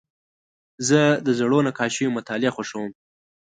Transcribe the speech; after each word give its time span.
زه 0.87 1.01
د 1.25 1.27
زړو 1.39 1.59
نقاشیو 1.67 2.15
مطالعه 2.17 2.51
خوښوم. 2.55 2.91